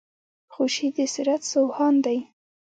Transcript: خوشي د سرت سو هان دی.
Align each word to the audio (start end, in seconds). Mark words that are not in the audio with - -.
خوشي 0.53 0.87
د 0.97 0.99
سرت 1.13 1.41
سو 1.51 1.61
هان 1.77 1.95
دی. 2.05 2.19